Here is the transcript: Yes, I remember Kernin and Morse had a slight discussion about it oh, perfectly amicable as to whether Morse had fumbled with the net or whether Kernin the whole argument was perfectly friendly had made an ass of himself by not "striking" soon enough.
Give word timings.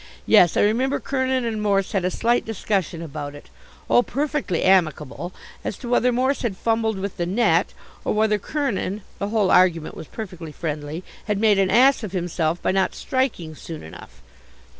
Yes, 0.25 0.57
I 0.57 0.61
remember 0.61 0.99
Kernin 0.99 1.45
and 1.45 1.61
Morse 1.61 1.91
had 1.91 2.03
a 2.03 2.09
slight 2.09 2.43
discussion 2.43 3.03
about 3.03 3.35
it 3.35 3.49
oh, 3.87 4.01
perfectly 4.01 4.63
amicable 4.63 5.31
as 5.63 5.77
to 5.77 5.87
whether 5.87 6.11
Morse 6.11 6.41
had 6.41 6.57
fumbled 6.57 6.97
with 6.97 7.17
the 7.17 7.27
net 7.27 7.75
or 8.03 8.11
whether 8.15 8.39
Kernin 8.39 9.03
the 9.19 9.27
whole 9.29 9.51
argument 9.51 9.93
was 9.93 10.07
perfectly 10.07 10.51
friendly 10.51 11.03
had 11.25 11.37
made 11.37 11.59
an 11.59 11.69
ass 11.69 12.01
of 12.01 12.13
himself 12.13 12.59
by 12.63 12.71
not 12.71 12.95
"striking" 12.95 13.53
soon 13.53 13.83
enough. 13.83 14.23